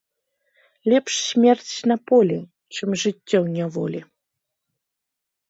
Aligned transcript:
Лепш 0.93 1.13
смерць 1.25 1.73
на 1.91 1.97
полі, 2.13 2.39
чым 2.81 2.89
жыццё 3.03 3.37
ў 3.45 3.61
няволі 3.61 4.01